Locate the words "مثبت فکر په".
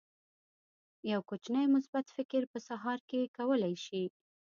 1.75-2.59